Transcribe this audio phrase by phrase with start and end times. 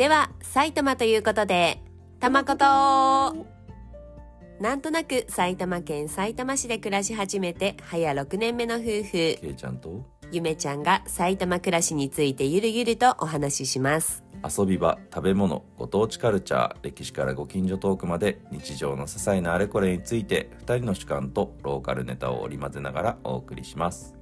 [0.00, 1.82] では埼玉ということで
[2.20, 2.64] たまこと。
[4.58, 9.12] なんとなく埼玉県埼玉市で暮らし始めて早6年目の夫婦。
[9.12, 10.02] けいちゃんと？
[10.32, 14.24] ゆめちゃんが埼玉暮らしについてゆるゆるとお話しします。
[14.42, 24.14] 遊び場食べ物ご当地カルチャー歴史からご近所トークまで日常の些細なあれこれについて2人の主観とローカルネタを織り交ぜながらお送りします。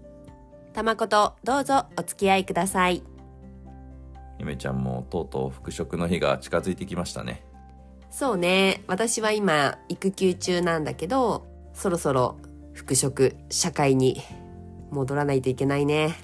[0.73, 3.05] たまことどうぞお付き合いください
[4.39, 7.45] ゆめちゃんもとうとう復職の日が近づいてきましたね。
[8.11, 8.83] そうね。
[8.87, 12.39] 私は今育休中なんだけどそろそろ
[12.73, 14.23] 復職社会に
[14.91, 16.15] 戻らないといけないね。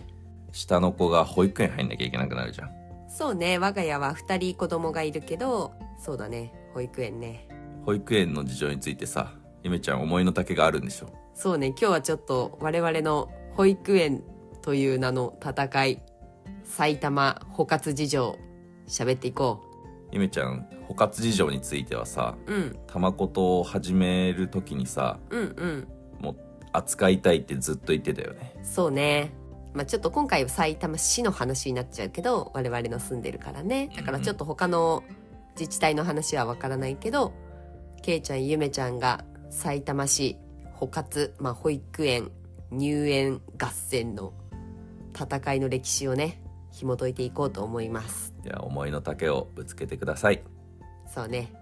[0.53, 2.71] 下の子が保育園入んなきゃいけなくなるじゃん。
[3.09, 3.59] そうね。
[3.59, 6.53] 我が家は2人子供がいるけどそうだね。
[6.73, 7.49] 保育園ね。
[7.85, 11.13] 保育園の事情についてさゆめちゃん思いの丈があるんでしょ。
[11.35, 11.69] そうね。
[11.69, 14.23] 今日はちょっと我々の保育園
[14.63, 16.03] という名の戦い
[16.65, 18.39] 埼玉保活事情
[18.87, 19.63] 喋っていこ
[20.11, 22.79] ゆめちゃん保活事情についてはさううん。
[22.87, 25.89] たまことを始める時にさうんうん。
[26.21, 26.37] もう
[26.73, 28.55] 扱いたいってずっと言ってたよね。
[28.63, 29.33] そうね。
[29.73, 33.91] まあちょっと今回は埼玉市の話になっちゃうけど我々の住んでるからね。
[33.97, 35.03] だからちょっと他の
[35.59, 37.33] 自治体の話はわからないけど
[38.03, 40.37] けいちゃんゆめちゃんが埼玉市
[40.75, 42.31] 保活、まあ、保育園
[42.71, 44.33] 入園合戦の
[45.15, 46.43] 戦いの歴史をね
[46.75, 48.35] 紐解いていこうと思います。
[48.43, 50.43] では思いの丈をぶつけてください。
[51.07, 51.53] そうね。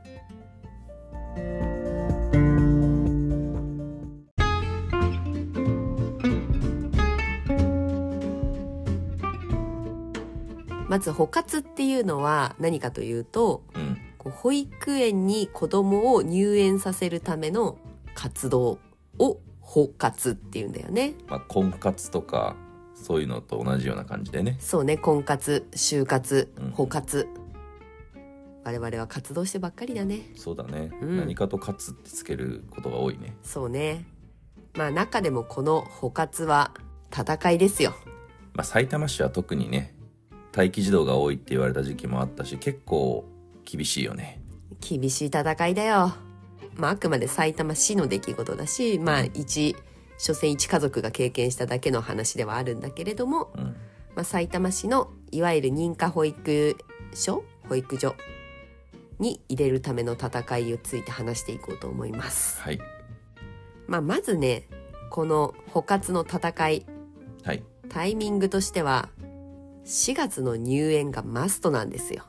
[10.88, 13.98] まず保活っていうのは何かというとうん。
[14.16, 17.76] こう保育園に子供を入園させるための
[18.14, 18.78] 活動
[19.19, 21.14] を保活っていうんだよね。
[21.26, 22.54] まあ婚活とか
[23.03, 24.56] そういうのと同じような感じでね。
[24.61, 24.97] そうね。
[24.97, 26.70] 婚活就活うん。
[26.70, 27.28] 保活、
[28.64, 30.20] 我々は活動してばっかりだね。
[30.36, 31.17] そうだね、うん。
[31.17, 33.37] 何かと勝つってつけることが多いね。
[33.43, 34.06] そうね。
[34.75, 36.72] まあ中でもこの保活は
[37.12, 37.94] 戦いですよ。
[38.54, 39.94] まあ埼玉市は特にね
[40.56, 43.25] 待機児童が多いって言われた時期もあったし結構
[43.65, 44.41] 厳しいよね。
[44.81, 46.15] 厳しい戦いだよ。
[46.76, 49.76] まああくまで埼玉市の出来事だしまあ一
[50.22, 53.65] 所詮一家族が経験しただけの話ではあるんだけれども、うん。
[54.15, 56.77] まあ、埼玉市のいわゆる認可保育
[57.12, 58.15] 所保育所
[59.19, 62.61] に入れるための戦いをついて話していこうと思います。
[62.61, 62.78] はい。
[63.88, 64.69] まあ、まずね
[65.11, 66.87] この保活の戦い
[67.43, 67.65] はい。
[67.88, 69.09] タイミングとしては
[69.87, 72.22] 4月の入園がマストなんですよ。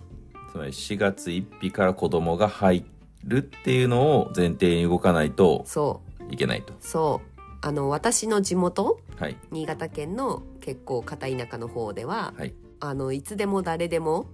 [0.51, 2.85] つまり4月1日から子供が入
[3.23, 6.33] るっていうのを前提に動かないとそう。
[6.33, 6.73] いけないと。
[6.79, 7.32] そう
[7.65, 9.37] あの私の地元はい。
[9.49, 12.53] 新潟県の結構片田舎の方では、はい。
[12.81, 14.25] あのいつでも誰でも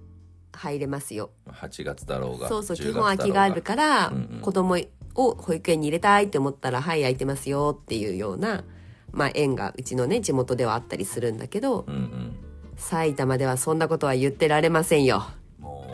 [0.52, 1.30] 入れますよ。
[1.46, 4.40] 8月だろうがそうそう10基本空きがあるから、うんうん。
[4.40, 4.76] 子供
[5.14, 8.64] を保育園に入れたいって思ったら「はい空いてますよ」っていうような、
[9.12, 12.36] まあ、園がうちのね地元ではあったりするんだけどうんうん。
[12.76, 15.22] 埼玉ではそんなことは言ってられませんよ。
[15.60, 15.86] も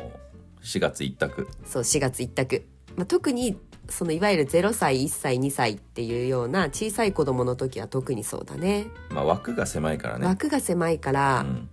[0.59, 1.49] う4月一択。
[1.67, 2.65] そう4月一択、
[2.97, 3.59] まあ、特に
[3.89, 8.89] そのいわゆる0歳1歳2歳っていうような小さい子供の時は特にそうだね。
[9.11, 10.27] まあ枠が狭いからね。
[10.27, 11.69] 枠が狭いから、うん。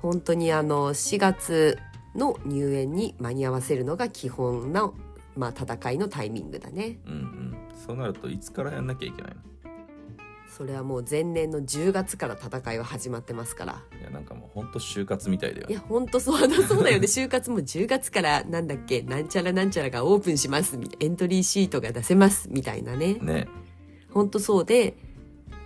[0.00, 1.78] 本当にあの4月
[2.14, 4.94] の入園に間に合わせるのが基本の、
[5.36, 6.98] まあ、戦いのタイミングだね。
[7.06, 7.56] うんうん。
[7.74, 9.40] そうなるといつからやんなきゃいけないの？
[10.58, 13.82] それはもう前年の10月から戦いは始まってますから。
[14.00, 15.74] いやなんかもうほんと就活みたいだよね。
[15.74, 16.98] いや本当そうだそうだよ。
[16.98, 23.14] ね 就活も10月からなんだっけなんちゃらなんちゃらがオープンしますエントリーシートが出せますみたいなね。
[23.14, 23.46] ね。
[24.10, 24.96] 本当そうで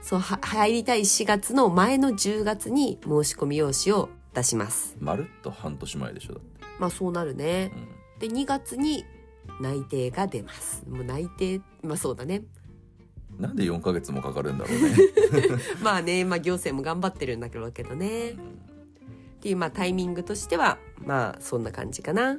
[0.03, 4.95] そうは入りたい4月の前の10月に申し込み用紙を出します。
[5.01, 6.67] まるっと半年前でしょだって。
[6.79, 7.73] まあそうなるね。
[8.21, 8.29] うん。
[8.29, 9.07] で2月に
[9.59, 10.85] 内定が出ます。
[10.87, 12.43] もう内定まあそうだね
[13.39, 14.97] なんで4ヶ月もかかるんだろうね。
[15.83, 18.31] まあね、まあ、行政も頑張ってるんだけどけどね。
[18.31, 18.35] っ
[19.41, 22.39] ていうまあタイミングとしてはまあそんな感じかな。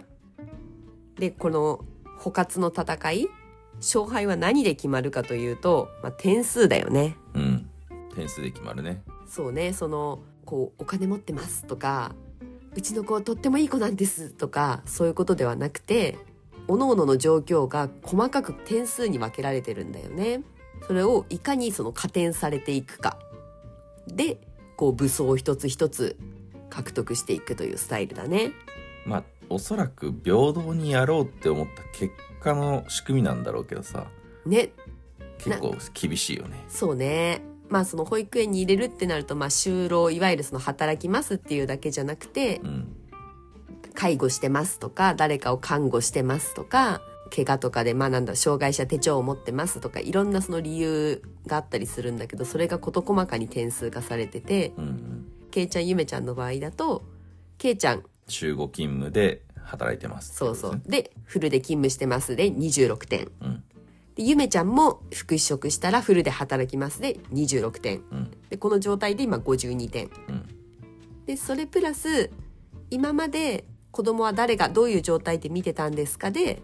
[1.18, 1.84] でこの
[2.18, 3.30] 補活の戦い
[3.78, 7.18] 勝敗は何で決まるかというと、まあ、点数だよね。
[7.34, 7.70] うん。
[8.16, 9.04] 点数で決まるね。
[9.28, 12.14] そうねそのこうお金持ってますとか
[12.76, 16.18] うちの子とってもいい子なんですとかそういうことではなくて
[16.68, 20.44] 各々の状況が細かく点数に分けられてるんだよね。
[20.88, 23.18] それをいかにその加点されていくか。
[24.08, 24.38] で
[24.76, 26.18] こう武装を一つ一つ
[26.70, 28.52] 獲得していくというスタイルだね。
[29.06, 34.08] まあおそらく平等にやろうって思った結果の仕組みなんだろうけどさ。
[34.46, 34.72] ね。
[35.38, 36.64] 結構厳しいよね。
[36.68, 37.42] そうね。
[37.70, 42.96] まあその保育園に入れるってなるとまあ就労いわゆるその働きますっていうだけじゃなくてうん。
[43.94, 47.02] 介護してますとか誰かを看護してますとか
[47.36, 55.26] 怪我とかでまあなんだ障害者手帳を持ってますとかいろんなその理由があったりするんだけどそれが事細かに点数化されててうんうん。
[55.50, 57.02] けいちゃんゆめちゃんの場合だと
[57.58, 60.82] けいちゃん週5勤務で働いてますそうそう。
[60.86, 63.26] でフルで勤務してますで26点。
[63.26, 63.46] こと
[64.16, 68.32] でゆめちゃんも副職したらフルで働きますで26点うんうん。
[68.50, 70.10] でこの状態で今52点。
[70.30, 70.46] うん。
[71.26, 72.30] でそれプラス
[72.92, 76.62] 今まで子供は誰がどういう状態で見てたんですかで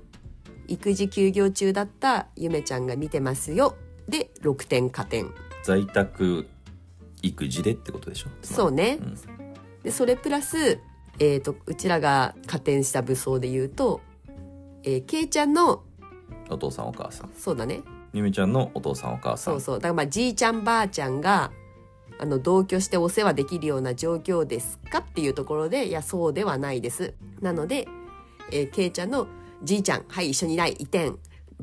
[0.70, 3.76] 育児休業中だったゆめちゃんが見てますよ。
[4.08, 5.32] で6点加点。
[5.64, 6.48] 在宅
[7.22, 8.30] 育児でってことでしょ？
[8.42, 9.00] そうね。
[9.02, 9.16] うん。
[9.84, 10.80] でそれプラス、
[11.20, 14.02] えー、とうちらが加点した武装で言うと、
[14.84, 15.84] えー、けいちゃんの
[16.50, 17.32] お父さんお母さん。
[17.38, 17.82] そうだね。
[18.14, 19.54] ゆみちゃんのお父さんお母さん。
[19.56, 19.76] そうそう。
[19.78, 21.52] だからまあじいちゃんばあちゃんが
[22.20, 27.14] あの同居してお世話できるような状況ですかっていうところでいやそうではないです。
[27.42, 27.88] なので、
[28.52, 29.28] えー、けいちゃんの
[29.64, 31.12] じいちゃんはい一緒にいない移転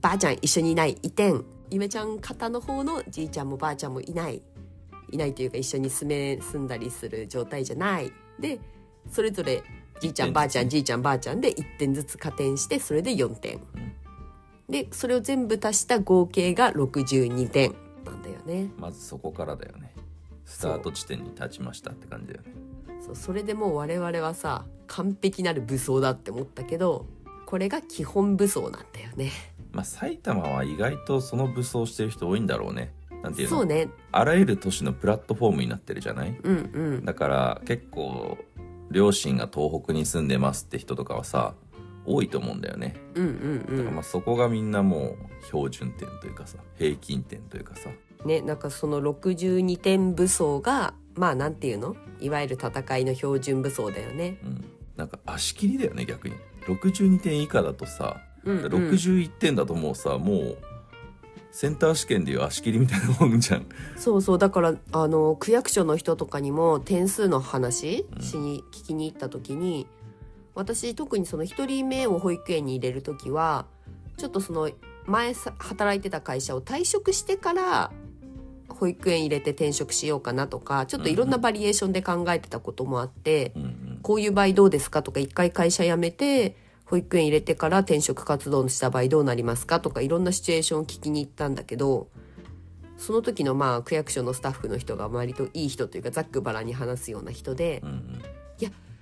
[0.00, 4.43] ばあちゃん一緒にいない移転ゆめちゃん方の方のじいちゃんもばあちゃんもいない。
[5.10, 8.12] いないというか一緒に住め住んだりする状態じゃない。
[8.38, 8.60] で
[9.10, 9.62] それぞれ
[10.00, 13.60] じいちゃんばあちゃんじいちゃんばあちゃんで1点ずつ加点してそれで4点、
[14.69, 17.75] でそれを全部足した合計が62点。
[18.04, 18.70] なんだよね。
[18.78, 19.94] まずそこからだよね。
[20.44, 22.52] スタート地点に立ちましたって感じだよね。
[23.04, 27.06] そうそれでもう我々はさ完璧なる武装だって思ったけど
[27.46, 29.31] これが基本武装なんだよね。
[29.72, 32.93] まあ埼玉は意外とその武装してる人多いんだろうね。
[33.22, 33.56] なんていうの？
[33.56, 33.88] そうね。
[34.12, 36.37] あらゆる都市のプラットフォームになってるじゃない？
[36.43, 37.04] うんうん。
[37.04, 38.37] だから結構
[38.90, 41.54] 両親が東北に住んでますって人とかはさ
[42.04, 42.96] 多いと思うんだよね。
[43.14, 47.90] うんうんだからまあそこがみんなもう標準点というかさ平均点というかさ。
[47.90, 51.96] うんねなんかその62点武装がまあなんていうの？
[52.19, 54.38] いわゆる戦いの標準武装だよね。
[54.43, 54.64] うん。
[54.96, 56.34] なんか足切りだよね逆に
[56.67, 60.59] 62点以下だとさ、うん、うん、61点だともうさもう
[61.57, 63.67] センター試験でいう足切りみたいなもんじゃん。
[63.97, 64.39] そうそう。
[64.39, 69.87] だからあの区役所の人とかにも点数の話しに、聞きに行った時に
[70.55, 73.65] 私特にその1人目を保育園に入れる時は
[74.19, 74.71] ちょっとその
[75.07, 77.93] 前さ働いてた会社を退職してから
[78.69, 85.03] 保育園入れて転職しようかなとかちょっといろんなバリエーションで考えてたこともあって、うんうんこういう場合どうですか？
[85.03, 86.55] とか一回会社辞めて
[86.85, 89.81] 保育園入れてから転職活動した場合どうなりますか？
[89.81, 92.06] とかいろんなシチュエーションを聞きに行ったんだけど
[92.97, 98.23] その時のまあ区役所のスタッフの人が割といい人というかざっくばらんに話すような人でうんうん。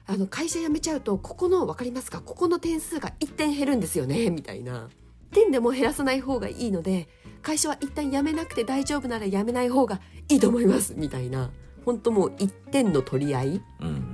[0.06, 2.22] あの会社辞めちゃうとここの分かりますか？
[2.22, 4.30] ここの点数が1点減るんですよね？
[4.30, 4.88] みたいな。
[5.32, 7.08] 点でも減らさない方がいいので
[7.42, 10.94] 会社は一旦辞めなくて大丈夫なら辞めない方がいいと思います。
[10.96, 11.50] みたいな。
[11.84, 13.62] 本当もう1点の取り合い。
[13.80, 14.13] うんうん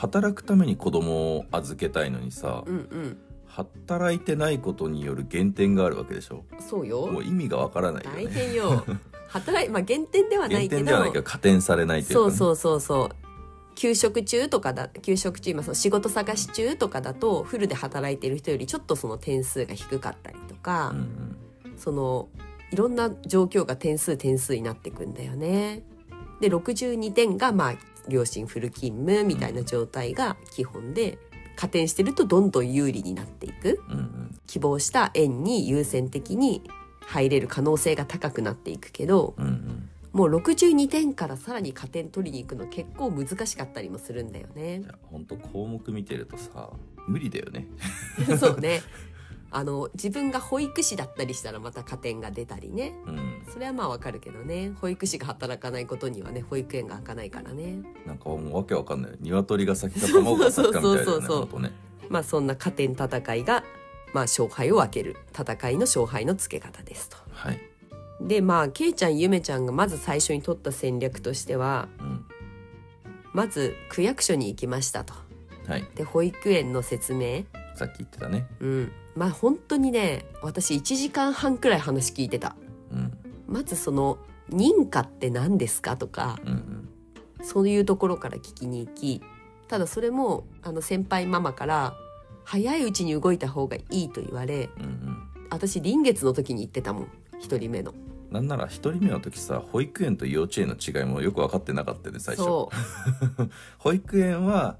[0.00, 3.18] 働くために子供を預けたいのにさ、うんうん。
[3.46, 6.44] 働いてないことによる減点があるわけでしょ？
[6.58, 7.06] そうよ。
[7.06, 8.84] もう意味がわからないよ大ね変よ。
[9.28, 10.76] 働いまあ減点ではないけど。
[10.76, 13.08] 減点ではないけど加点されないというか、ね、そうそうそうそう。
[13.74, 21.78] 休職中とかだ休職中今その仕事探し中とかだとフルで働いてる人よりちょっとその点数が低かったりとか、うんうん。
[21.78, 22.28] その
[22.72, 25.82] いろんな状況が点数点数になってくんだよね。
[26.40, 27.74] で62点がまあ
[28.08, 31.18] 両親フル勤務みたいな状態が基本で
[31.56, 33.82] 加点してるとどんどん有利になっていく。
[33.88, 34.40] うんうん。
[34.46, 36.62] 希望した園に優先的に
[37.00, 39.88] 入れる可能性が高くなっていくけどうんうん。
[40.12, 44.80] もう62点からさらに加点取りに行くの結構難しかったりもするんだよね。
[44.80, 44.82] い。
[44.82, 46.70] や本当項目見てるとさ
[47.06, 47.68] 無理だよね。
[48.38, 48.82] そうね
[49.52, 52.94] あの自分が保育士だったりしたらまた加点が出たりね。
[53.06, 53.42] うん。
[53.52, 54.72] それはまあわかるけどね。
[54.80, 57.82] 保育士が働かないことにはね保育園が開かないからね。
[58.06, 59.12] なんかもうわけわかんない。
[59.20, 61.60] 鶏が先か卵が先かみたいだよねそうそうそうそう。
[61.60, 61.72] ね。
[62.08, 63.64] まあそんな加点戦いが
[64.12, 65.16] まあ勝敗を分ける。
[65.36, 67.16] 戦いの勝敗のつけ方ですと。
[67.32, 67.60] はい。
[68.20, 72.24] でまあけいちゃんゆめちゃんがまず最初に取った戦略としてはうん。
[73.32, 75.14] まず区役所に行きましたと。
[75.66, 75.88] はい。
[75.96, 77.44] で保育園の説明。
[77.74, 78.46] さっき言ってたね。
[78.60, 82.56] うんまあ本当にね私1時間半くらい話聞いてた。
[82.90, 83.12] うん。
[83.46, 84.16] まずその
[84.48, 86.88] 認可って何ですかとかうんうん。
[87.44, 89.22] そういうところから聞きに行き
[89.68, 91.94] ただそれもあの先輩ママから
[92.44, 95.46] 早いうちに動いた方がいいと言われうんうん。
[95.50, 97.08] 私臨月の時に行ってたもん
[97.40, 97.92] 一人目の。
[98.30, 102.44] なんなら一人目の時さ保育園と幼稚園の違いもよく分かってなかったよね最初。
[102.44, 102.70] そ
[103.76, 104.78] 保育園は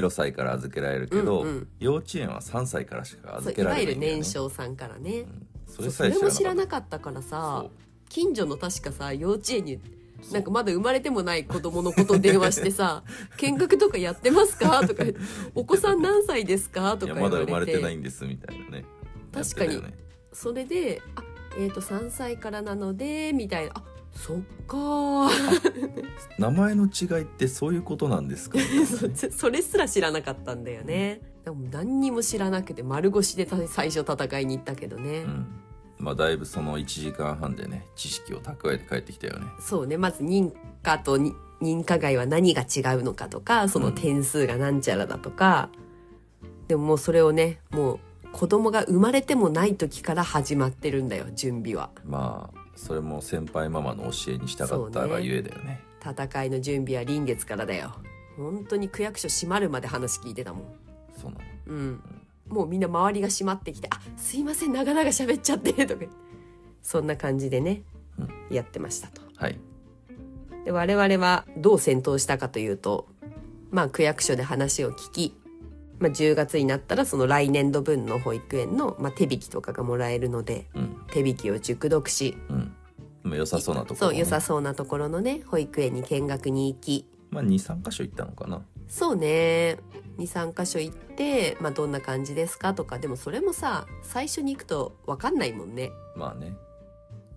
[0.00, 1.68] 0歳から預けられるけど、うんうん。
[1.78, 4.22] 幼稚園は3歳からしか預けらいわゆるれないんだよね。
[4.22, 5.20] 年少さんからね。
[5.20, 5.46] うん。
[5.66, 7.66] そそうそれも知らなかったからさ
[8.08, 9.80] 近所の確かさ幼稚園に
[10.32, 13.02] なんかまだ生まれてもない子供のこと電話してさ
[13.38, 15.20] 「見学とかやってますか?」とか言って
[15.54, 17.36] 「お子さん何歳ですか?」といか言われて。
[17.36, 18.84] やまだ生まれてないんですみたいなね。
[19.32, 19.82] 確かに。
[19.82, 19.94] ね。
[20.32, 21.24] それで「あ
[21.58, 23.82] えっ、と3歳からなので」みたいな「あ
[24.14, 26.04] そっかー。
[26.38, 28.58] 名前の違いってそういうことなんですか？
[29.14, 31.20] そそれすら知らなかったんだよね。
[31.44, 35.46] でも何にも知らなくて丸腰でた最初戦いに行ったけどね、うん。
[35.98, 39.46] まあだいぶその1時間半でね知識を蓄えて帰ってきたよね。
[39.60, 39.96] そうね。
[39.98, 40.52] まず認
[40.82, 45.68] 可とに認可外は何が違うのかとかその点数がなんちゃらだとか、
[46.68, 47.98] でももうそれをねもう
[48.32, 51.90] 子供が生まれてもない時から始まってるんだよ準備は。
[52.04, 55.82] まあそれも先輩ママの教えに従ったがゆえだよね。
[56.00, 57.94] 戦いの準備は臨月からだよ。
[58.36, 60.64] 本当に区役所閉まるまで話聞いてたもん。
[61.20, 61.44] そうなの。
[61.66, 62.02] うん。
[62.48, 66.04] もうみんな周りが閉まってきて「あすいません長々喋っちゃって」とか。
[66.82, 67.82] そんな感じでね、
[68.50, 69.22] やってましたと。
[69.36, 69.58] はい。
[70.66, 73.06] で我々はどう戦闘したかというと
[73.70, 75.34] まあ区役所で話を聞き、
[76.04, 80.96] まあ、10月になったらその来年度分の保育園の、まあ、手引きとかがもらえるのでうん。
[81.10, 83.34] 手引きを熟読しうん。
[83.34, 87.08] 良さそうなところ、ね、そう良さそうなところのね保育園に見学に行き。
[87.30, 88.60] まあ23箇所行ったのかな。
[88.86, 89.78] そうね。
[90.18, 92.98] 23箇所行って、まあ、どんな感じですかとか。
[92.98, 95.90] でもそれもさ最初に行くと分かんないもんね。
[96.14, 96.54] まあね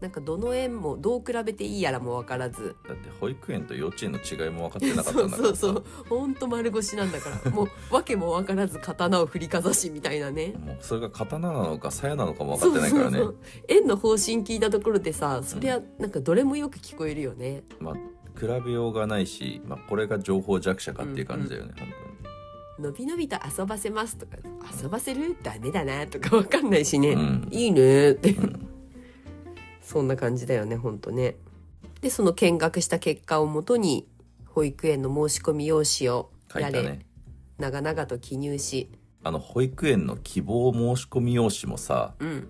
[0.01, 2.75] なんかどの園もどう比べていいやらも分からず。
[2.88, 5.56] だって保育園と幼稚園の違いも分かってなかったそうんだからさ。
[5.56, 7.50] そうそうほんと丸腰なんだから。
[7.51, 10.54] もう訳も分からず刀を振りかざしみたいなね。
[10.60, 13.18] もうそれが刀なのか鞘なのかも分かってないからね。
[13.18, 13.63] そうそうそう。
[13.68, 17.63] 園の方針聞いたところでさそりゃなんかどれもよく聞こえるよね。
[17.80, 17.96] まあ
[18.39, 21.74] 比べようがないし、まあ、これが情報弱者かっていう感じだよね、
[22.77, 24.38] 本のびのびと遊ばせますとか
[24.80, 25.36] 遊ばせる？
[25.42, 27.48] ダメだなとか分かんないしね、うん。
[27.50, 28.66] いいねって、ん
[29.88, 31.38] そんな感じだよねほんとね。
[32.01, 34.06] でその見学した結果をもとに
[34.46, 37.06] 保育園の申し込み用紙をやれ、ね。
[37.58, 38.89] 長々と記入し。
[39.24, 42.50] あの保育園の希望申し込み用紙もさうん。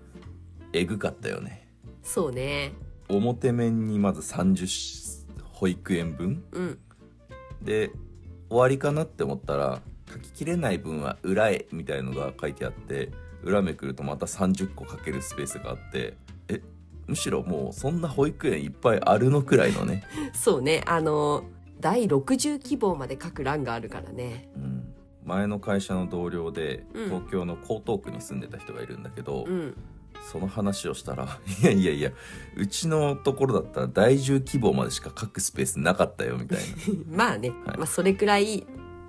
[0.72, 1.68] えぐかったよね。
[2.02, 2.72] そうね。
[3.08, 6.42] 表面にまず30保育園分。
[6.50, 6.78] うん。
[7.62, 7.92] で
[8.50, 9.80] 終わりかなって思ったら
[10.12, 13.12] 書ききれない分は裏へみたいのが書いてあって
[13.44, 16.14] 裏めくるとまた30個書けるスペースがあって
[16.48, 16.60] え
[17.08, 20.82] むしろもうそんな保育園いっぱいあるのくらいのね、そうね。
[20.86, 21.44] あの
[21.80, 24.48] 第60希望まで書く欄があるからね。
[24.56, 27.04] うん、前の会社の同僚でうん。
[27.06, 29.76] 東京の江東区に住んでた人がいるんだけど、うん。
[30.30, 32.10] その話をしたら「いやいやいや
[32.56, 36.64] うちのところだったら第10希望までしか書くスペースなかったよ」みたいな。
[37.16, 37.78] まあね、はい。
[37.78, 38.66] まあ、それくらい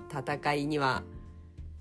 [0.10, 1.04] 戦いには、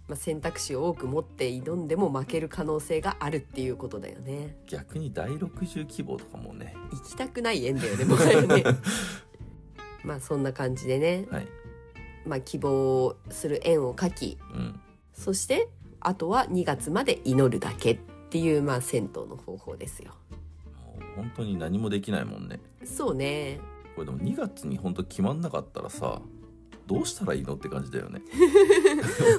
[0.08, 4.56] まあ、選択肢を多く持って挑んでも負ける可能性があるっていうことだよね。
[4.66, 6.74] 逆に第60希望とかもね。
[6.90, 8.64] 行きたくない縁だよねもはやね。
[10.02, 11.48] まあそんな感じでね、はい。
[12.26, 14.80] まあ、希望する縁を書きうん。
[15.12, 15.68] そして
[16.00, 17.98] あとは2月まで祈るだけっ
[18.30, 20.14] ていうまあ銭湯の方法ですよ。
[21.16, 22.60] 本当に何もできないもんね。
[22.84, 23.60] そうね。
[23.94, 26.22] これでも2月に本当決まんなかったらさ
[26.88, 28.22] どうしたらいいのって感じだよね、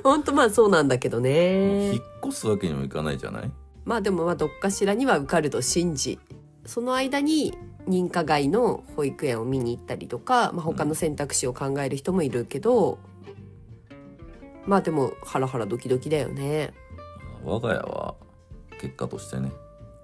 [0.04, 1.94] ほんとまあそうなんだけどね。
[1.94, 3.52] 引っ越すわけにもいかないじゃない？
[3.86, 6.20] まあでもまあどっかしらには受かると信じ。
[6.66, 13.00] その間に認可外の保育園を見に行ったりとか、まあ、他の選択肢を考える人もいるけど、
[14.68, 16.72] まあでもハラハラドキドキだよね。
[17.44, 18.14] 我が家は
[18.80, 19.52] 結果としてね。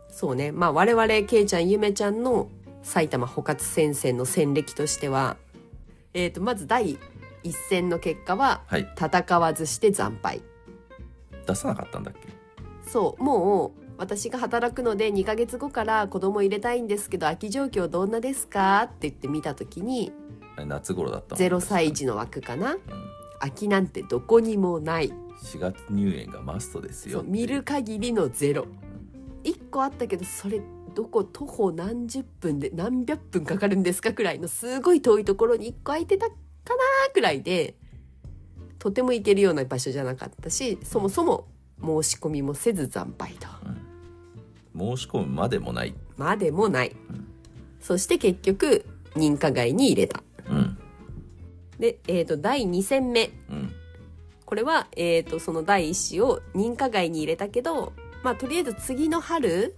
[0.10, 0.52] そうね。
[0.52, 2.50] まあ我々けいちゃんゆめちゃんの
[2.82, 5.38] 埼玉補欠戦線の戦歴としては、
[6.16, 6.98] えー、とまず第
[7.46, 8.88] 一戦の結果ははい。
[9.00, 10.42] 戦わずして惨敗。
[11.46, 12.28] 出さなかったんだっけ？
[12.90, 13.24] そう。
[13.24, 20.12] もう私が働くので2ヶ月後から子供入れたいんですけど空き状況どんなですかって言って見た時に
[20.58, 22.74] あれ夏頃だったもん0歳児の枠かな？
[22.74, 22.80] うん。
[23.40, 25.14] 空きなんてどこにもない。
[25.44, 28.66] 4月入園がマストですよ見る限りのゼロ。
[29.44, 30.62] 1個あったけどそれ
[30.96, 36.28] どこ徒歩何十分で何百分かかるんですかくらいのすごい遠いところに1個空いてた
[36.74, 36.76] か
[37.08, 37.76] なくらいで
[38.80, 41.48] とても行けるような場所じゃなかったしそもそも
[41.82, 43.48] 申し込みもせず惨敗と。
[44.78, 45.96] 申し込むまでもない。
[46.18, 46.96] までもない、
[47.80, 50.22] そして結局認可外に入れた。
[50.50, 50.78] うん。
[51.80, 53.32] で、えー、と第2戦目。
[53.50, 53.74] うん。
[54.46, 57.94] これは、えー、とその第1子を認可外に入れたけど
[58.24, 59.76] まあとりあえず次の春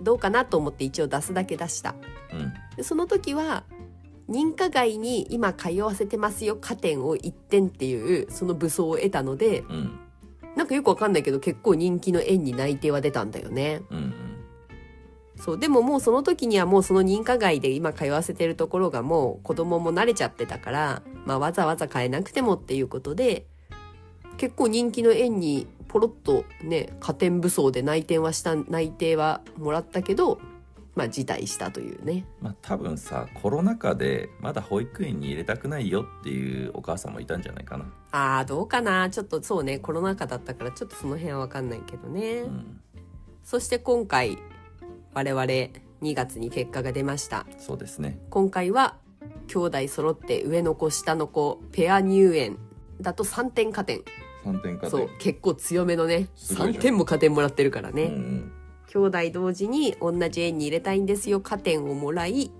[0.00, 1.94] どうかなと思って一応出すだけ出した。
[2.32, 2.54] うん。
[2.76, 3.64] でその時は
[4.28, 9.98] 認可外に今通わせてますよ加点を1点っていうその武装を得たのでうん。
[10.58, 13.80] なんかよくわかんないけど結構人気の園に内定は出たんだよね。
[13.90, 14.14] うんうん。
[15.36, 23.46] そうでももうその時にはもうその認可外で今通わせてるところがもう子供も慣れちゃってたから、まあ、わざわざ変えなくてもっていうことで
[24.36, 30.40] 結構人気の園にポロッとね加点武装で内定はした内定はもらったけど
[30.98, 32.26] まあ辞退したというね。
[32.40, 39.08] まあ多分さコロナ禍でまだ保育園に入れたくないよっていうお母さんもいたんじゃないかな、あーどうかな。
[39.10, 39.78] ちょっとそうね。
[39.78, 42.80] コロナ禍だったからちょっとその辺は分かんないけどね、うん、
[43.44, 44.38] そして今回
[45.14, 45.70] 我々2
[46.14, 47.46] 月に結果が出ました。
[47.58, 48.18] そうですね。
[48.30, 48.96] 今回は
[49.46, 52.58] 兄弟揃って上の子下の子ペア入園
[53.00, 54.02] だと3点加点。
[54.44, 56.82] 3点加そう結構強めのね3すごいじゃん。
[56.82, 58.52] 点も加点もらってるからね、うんうん
[58.88, 61.40] 兄弟同時に同じ園に入れたいんですよ。
[61.40, 62.50] 加点をもらい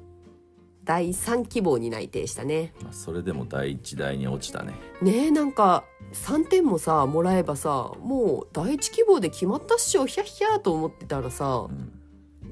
[0.85, 2.73] 第3希望に内定したね。
[2.82, 4.75] まあ、それでも第一第に落ちたね。
[5.02, 10.06] ねえなんか3点もさもらえばさもう第1希望で決まったっしょ。
[10.06, 11.92] ヒャッヒャーと思ってたらさうん。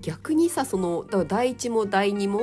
[0.00, 2.40] 逆にさそのだから第1も第2も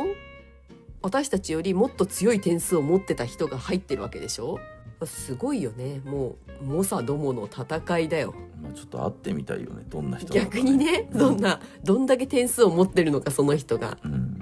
[1.02, 4.60] 私たちよりもっと強い点数を持ってた人が入ってるわけでしょ。
[5.06, 6.02] すごいよね。
[6.06, 8.34] もう猛者どもの戦いだよ。
[8.62, 9.84] まあ、ちょっと会ってみたいよね。
[9.90, 13.98] どんな人なのか逆にねどんなどんだけ点数を持ってるのかその人が。
[14.04, 14.40] うん。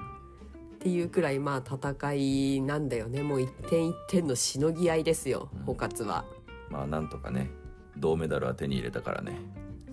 [0.75, 3.23] っていうくらいまあ戦いなんだよね。
[3.23, 5.63] もう一点一点のしのぎ合いですようん。
[5.63, 6.25] 補活は。
[6.69, 7.49] まあなんとかね
[7.97, 9.33] 銅メダルは手に入れたからね。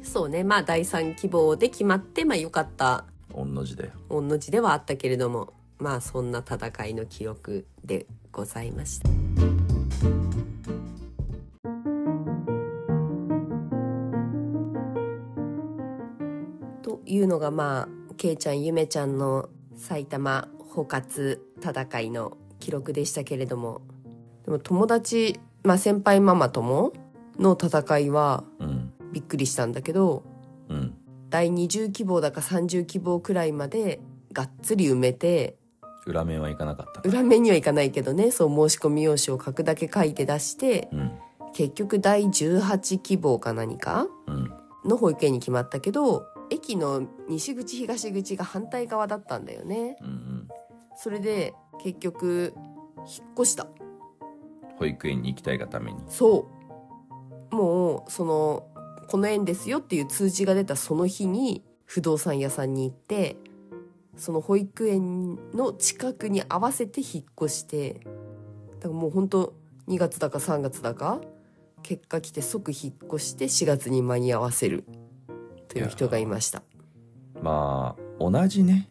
[0.02, 0.44] そうね。
[0.44, 3.04] まあ第3希望で決まってまあよかった。
[3.32, 9.37] 御の字だよ御の字ではあったけれどもまあそんな戦いの記録でございました。
[17.18, 23.82] いうのがまあけいちゃんゆめちゃんの埼玉補活戦いの記録でしたけれども。
[24.44, 26.92] でも友達、まあ、先輩ママ友
[27.38, 28.92] の戦いはうん。
[29.12, 30.22] びっくりしたんだけど
[30.68, 30.94] うん。
[31.30, 34.00] 第20希望だか30希望くらいまで
[34.32, 35.56] がっつり埋めて
[36.06, 41.12] 裏面はいかなかった裏面にはいかないけどねそう申し込み用紙を書くだけ書いて出してうん。
[41.54, 44.52] 結局第18希望か何かうん。
[44.84, 49.96] の保育園に決まったけど駅の西口東口が反対側だったんだよね。
[50.00, 50.48] うんうん。
[50.96, 52.54] それで結局
[52.98, 53.66] 引っ越した。
[54.76, 56.00] 保育園に行きたいがために。
[56.08, 56.48] そ
[57.52, 57.54] う。
[57.54, 58.66] もうその
[59.08, 63.36] この園ですよっていう通知が出たその日に不動産屋さんに行って
[64.16, 68.00] その保育園の近くに合わせて引っ越して
[68.80, 69.54] だからもう本当
[69.88, 71.20] 2月だか3月だか
[71.82, 74.84] 結果来て即引っ越して4月に間に合わせる
[75.68, 76.62] という人がいました。
[77.42, 78.88] まあ同じね。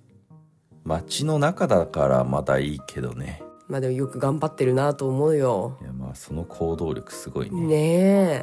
[0.83, 3.43] 街の中だからまだいいけどね。
[3.67, 5.77] まあでもよく頑張ってるなと思うよ。
[5.81, 7.61] いやまあその行動力すごいね。
[7.61, 7.75] ね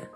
[0.03, 0.11] え。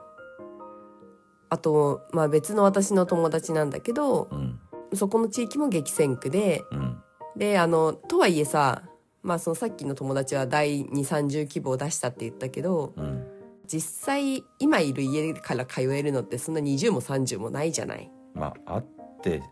[1.49, 4.61] あとまあ別の私の友達なんだけどうん。
[4.95, 7.03] そこの地域も激戦区でうん。
[7.37, 8.83] であのとはいえさ
[9.23, 13.27] まあそのさっきの友達は第230希望出したって言ったけどうん
[13.71, 18.11] 実際今いる家から通えるのってそんな20も30もないじゃない？
[18.35, 18.87] まああっ
[19.23, 19.43] て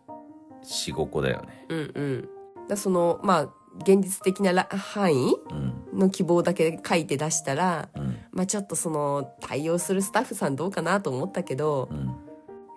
[0.64, 1.66] 45個だよね。
[1.68, 2.29] うんうん、
[2.68, 5.98] だそのまあ現実的なら範囲うん。
[5.98, 8.18] の希望だけ書いて出したら、うん。
[8.31, 12.14] まあ、ちょっとその対応するスタッフさんどうかなと思ったけどうん。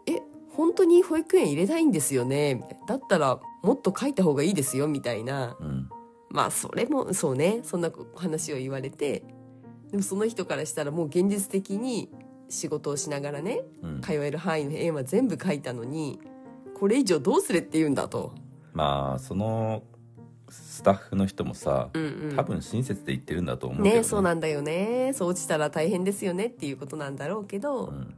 [0.08, 0.22] え
[0.52, 2.56] 本当に保育園入れたいんですよね？
[2.56, 2.86] みたいな。
[2.86, 4.88] だったらもっと書いた方がいいですよ？
[4.88, 5.58] みたいな。
[5.60, 5.90] うん。
[6.30, 7.60] まあそれもそうね。
[7.64, 9.24] そんな話を言われて
[9.92, 12.10] でもその人からしたらもう現実的に
[12.50, 14.02] 仕事をしながらねうん。
[14.02, 16.20] 通える範囲の園は全部書いたのに
[16.80, 18.34] これ以上どうするって言うんだと。
[18.74, 19.84] まあその
[20.50, 22.36] スタッフの人もさうんうん。
[22.36, 25.12] 多分親切で言ってるんだと思うけどねそうなんだよね。
[25.14, 28.16] そう落ちたら大変ですよねっていうことなんだろうけど、うん。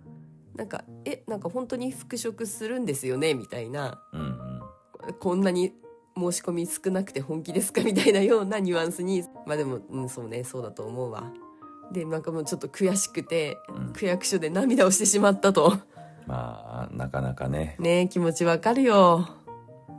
[0.55, 4.01] なんかえなんか本当に復職するんですよねみたいな。
[4.13, 5.13] うんうん。
[5.19, 5.73] こんなに
[6.15, 9.23] 申し込み少なくて本気ですかみたいなようなニュアンスに。
[9.45, 11.31] まあでも、うん、そうねそうだと思うわ
[11.91, 13.93] でなんかもうちょっと悔しくてうん。
[13.93, 15.77] 区役所で涙をしてしまったと。
[16.25, 17.75] まあなかなかね。
[17.79, 19.27] ね気持ちわかるよ。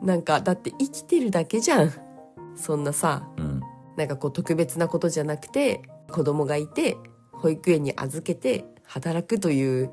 [0.03, 1.93] なんかだって生きてるだけじゃん。
[2.57, 3.61] そんなさうん。
[3.97, 6.97] なんかこう特別なことじゃなくて子供がいて
[7.33, 9.91] 保育園に預けて働くという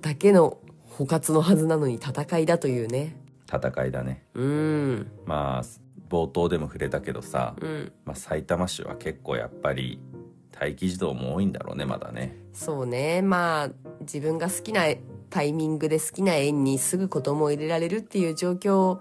[0.00, 3.16] だけの補活のはずなのに戦いだというね。
[3.48, 4.24] 戦いだね。
[4.34, 5.10] うん。
[5.24, 7.92] まあ冒頭でも触れたけどさ、うん。
[8.04, 10.00] まあ、埼玉市は結構やっぱり
[10.60, 12.36] 待機児童も多いんだろうねまだね。
[12.52, 13.22] そうね。
[13.22, 14.82] まあ自分が好きな
[15.30, 18.98] タイミングで好きな園にすぐ子供を入れられるっていう状況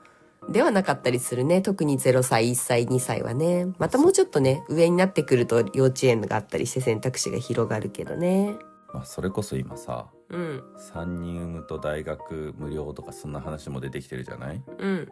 [0.49, 1.61] ではなかったりするね。
[1.61, 3.67] 特に0歳1歳2歳はね。
[3.79, 8.55] またもうちょっとね上になってくると幼稚園があったりして選択肢が広がるけどね。
[8.93, 10.63] まあ、それこそ今さうん。
[10.93, 14.61] 3人産むと大学無料とかそんな話も出てきてるじゃない？
[14.77, 15.11] うん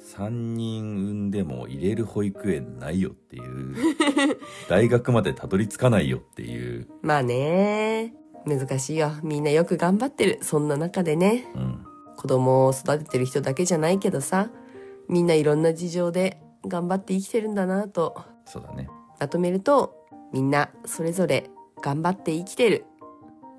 [0.00, 3.74] 3人産んでも入れる保育園ないよっていう
[4.68, 8.14] 大学までたどり着かないよっていう、まあね。
[8.46, 9.10] 難しいよ。
[9.22, 10.38] みんなよく頑張ってる。
[10.42, 11.46] そんな中でね。
[11.54, 14.50] うん、子供を育ててる人だけじゃないけどさ
[15.08, 18.16] みんないろんな事情で頑張って生きてるんだなと。
[18.44, 18.88] そうだね。
[19.18, 19.96] まとめると
[20.32, 22.84] みんなそれぞれ頑張って生きてる。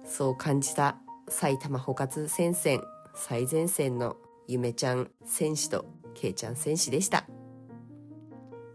[0.04, 2.82] そう感じた埼玉補欠戦線
[3.16, 4.18] 最前線の
[4.48, 7.28] ゆめちゃん選手とけいちゃん選手でした。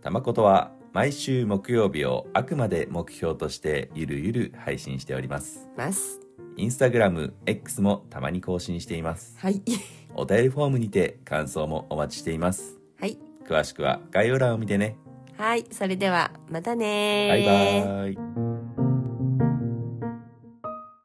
[0.03, 5.69] たまことは毎週木曜日をあくまで目標としてゆるゆる配信しております。
[5.77, 6.21] ます。
[6.57, 9.37] インスタグラム X もたまに更新しています。
[9.39, 9.63] はい。
[10.15, 12.79] お便りフォームにて感想もお待ちしています。
[12.99, 13.19] はい。
[13.47, 14.97] 詳しくは概要欄を見てね。
[15.37, 15.65] はい。
[15.71, 18.50] それではまたねバイバーイ